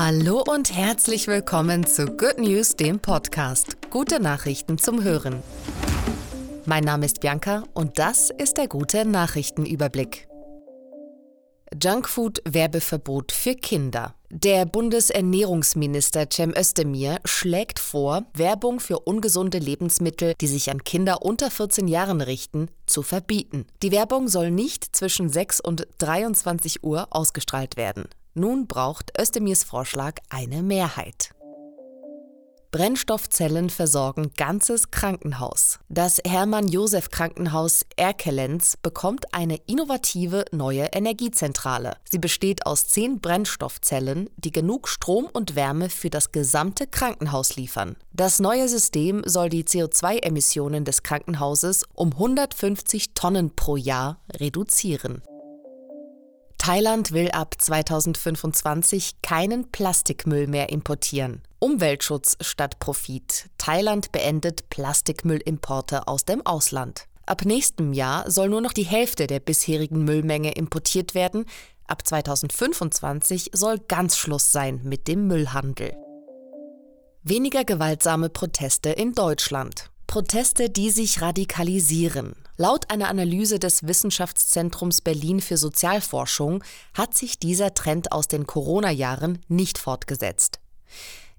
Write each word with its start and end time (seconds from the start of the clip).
Hallo 0.00 0.44
und 0.48 0.72
herzlich 0.72 1.26
willkommen 1.26 1.84
zu 1.84 2.06
Good 2.06 2.38
News, 2.38 2.76
dem 2.76 3.00
Podcast. 3.00 3.90
Gute 3.90 4.20
Nachrichten 4.20 4.78
zum 4.78 5.02
Hören. 5.02 5.42
Mein 6.66 6.84
Name 6.84 7.04
ist 7.04 7.18
Bianca 7.18 7.64
und 7.74 7.98
das 7.98 8.30
ist 8.30 8.58
der 8.58 8.68
gute 8.68 9.04
Nachrichtenüberblick. 9.04 10.28
Junkfood-Werbeverbot 11.82 13.32
für 13.32 13.56
Kinder. 13.56 14.14
Der 14.30 14.66
Bundesernährungsminister 14.66 16.30
Cem 16.30 16.54
Özdemir 16.56 17.18
schlägt 17.24 17.80
vor, 17.80 18.24
Werbung 18.34 18.78
für 18.78 19.00
ungesunde 19.00 19.58
Lebensmittel, 19.58 20.34
die 20.40 20.46
sich 20.46 20.70
an 20.70 20.84
Kinder 20.84 21.22
unter 21.22 21.50
14 21.50 21.88
Jahren 21.88 22.20
richten, 22.20 22.68
zu 22.86 23.02
verbieten. 23.02 23.66
Die 23.82 23.90
Werbung 23.90 24.28
soll 24.28 24.52
nicht 24.52 24.94
zwischen 24.94 25.28
6 25.28 25.58
und 25.58 25.88
23 25.98 26.84
Uhr 26.84 27.08
ausgestrahlt 27.10 27.76
werden. 27.76 28.04
Nun 28.38 28.68
braucht 28.68 29.10
Özdemirs 29.20 29.64
Vorschlag 29.64 30.20
eine 30.30 30.62
Mehrheit. 30.62 31.34
Brennstoffzellen 32.70 33.68
versorgen 33.68 34.30
ganzes 34.36 34.92
Krankenhaus. 34.92 35.80
Das 35.88 36.20
Hermann-Josef-Krankenhaus 36.24 37.84
Erkelenz 37.96 38.76
bekommt 38.80 39.34
eine 39.34 39.56
innovative 39.66 40.44
neue 40.52 40.84
Energiezentrale. 40.92 41.96
Sie 42.08 42.18
besteht 42.18 42.64
aus 42.64 42.86
zehn 42.86 43.20
Brennstoffzellen, 43.20 44.30
die 44.36 44.52
genug 44.52 44.86
Strom 44.86 45.26
und 45.32 45.56
Wärme 45.56 45.90
für 45.90 46.10
das 46.10 46.30
gesamte 46.30 46.86
Krankenhaus 46.86 47.56
liefern. 47.56 47.96
Das 48.12 48.38
neue 48.38 48.68
System 48.68 49.22
soll 49.26 49.48
die 49.48 49.64
CO2-Emissionen 49.64 50.84
des 50.84 51.02
Krankenhauses 51.02 51.82
um 51.92 52.12
150 52.12 53.14
Tonnen 53.14 53.56
pro 53.56 53.76
Jahr 53.76 54.20
reduzieren. 54.32 55.22
Thailand 56.68 57.12
will 57.12 57.30
ab 57.30 57.54
2025 57.56 59.22
keinen 59.22 59.72
Plastikmüll 59.72 60.46
mehr 60.48 60.68
importieren. 60.68 61.40
Umweltschutz 61.60 62.36
statt 62.42 62.78
Profit. 62.78 63.48
Thailand 63.56 64.12
beendet 64.12 64.68
Plastikmüllimporte 64.68 66.06
aus 66.06 66.26
dem 66.26 66.44
Ausland. 66.44 67.06
Ab 67.24 67.46
nächstem 67.46 67.94
Jahr 67.94 68.30
soll 68.30 68.50
nur 68.50 68.60
noch 68.60 68.74
die 68.74 68.82
Hälfte 68.82 69.26
der 69.26 69.40
bisherigen 69.40 70.04
Müllmenge 70.04 70.52
importiert 70.52 71.14
werden. 71.14 71.46
Ab 71.86 72.06
2025 72.06 73.52
soll 73.54 73.78
ganz 73.78 74.18
Schluss 74.18 74.52
sein 74.52 74.82
mit 74.84 75.08
dem 75.08 75.26
Müllhandel. 75.26 75.96
Weniger 77.22 77.64
gewaltsame 77.64 78.28
Proteste 78.28 78.90
in 78.90 79.14
Deutschland. 79.14 79.90
Proteste, 80.06 80.68
die 80.68 80.90
sich 80.90 81.22
radikalisieren. 81.22 82.34
Laut 82.60 82.90
einer 82.90 83.08
Analyse 83.08 83.60
des 83.60 83.86
Wissenschaftszentrums 83.86 85.00
Berlin 85.00 85.40
für 85.40 85.56
Sozialforschung 85.56 86.64
hat 86.92 87.16
sich 87.16 87.38
dieser 87.38 87.72
Trend 87.72 88.10
aus 88.10 88.26
den 88.26 88.48
Corona-Jahren 88.48 89.38
nicht 89.46 89.78
fortgesetzt. 89.78 90.58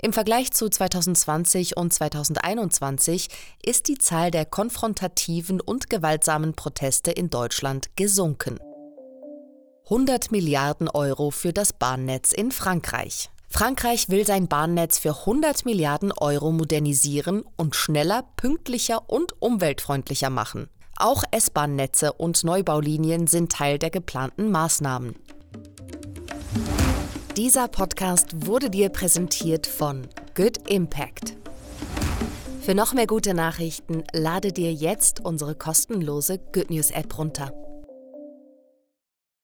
Im 0.00 0.12
Vergleich 0.12 0.52
zu 0.52 0.68
2020 0.68 1.76
und 1.76 1.92
2021 1.92 3.26
ist 3.66 3.88
die 3.88 3.98
Zahl 3.98 4.30
der 4.30 4.44
konfrontativen 4.44 5.60
und 5.60 5.90
gewaltsamen 5.90 6.54
Proteste 6.54 7.10
in 7.10 7.30
Deutschland 7.30 7.96
gesunken. 7.96 8.60
100 9.86 10.30
Milliarden 10.30 10.88
Euro 10.88 11.32
für 11.32 11.52
das 11.52 11.72
Bahnnetz 11.72 12.30
in 12.32 12.52
Frankreich. 12.52 13.28
Frankreich 13.48 14.08
will 14.08 14.24
sein 14.24 14.46
Bahnnetz 14.46 14.98
für 14.98 15.18
100 15.18 15.64
Milliarden 15.64 16.12
Euro 16.12 16.52
modernisieren 16.52 17.42
und 17.56 17.74
schneller, 17.74 18.22
pünktlicher 18.36 19.10
und 19.10 19.34
umweltfreundlicher 19.42 20.30
machen. 20.30 20.68
Auch 21.00 21.22
S-Bahn-Netze 21.30 22.12
und 22.12 22.42
Neubaulinien 22.42 23.28
sind 23.28 23.52
Teil 23.52 23.78
der 23.78 23.90
geplanten 23.90 24.50
Maßnahmen. 24.50 25.14
Dieser 27.36 27.68
Podcast 27.68 28.48
wurde 28.48 28.68
dir 28.68 28.88
präsentiert 28.88 29.68
von 29.68 30.08
Good 30.34 30.68
Impact. 30.68 31.36
Für 32.62 32.74
noch 32.74 32.94
mehr 32.94 33.06
gute 33.06 33.32
Nachrichten 33.32 34.02
lade 34.12 34.52
dir 34.52 34.72
jetzt 34.72 35.24
unsere 35.24 35.54
kostenlose 35.54 36.40
Good 36.52 36.70
News 36.70 36.90
App 36.90 37.16
runter. 37.16 37.52